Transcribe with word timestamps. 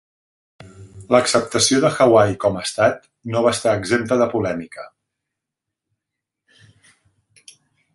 L'acceptació 1.15 1.81
de 1.83 1.91
Hawaii 2.05 2.39
com 2.45 2.57
a 2.57 2.65
estat 2.69 3.05
no 3.35 3.45
va 3.49 3.53
estar 3.59 3.77
exempta 3.83 4.21
de 4.23 4.29
polèmica. 4.35 4.89